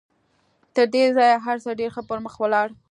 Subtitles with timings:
[0.75, 2.73] تر دې ځايه هر څه ډېر ښه پر مخ ولاړل.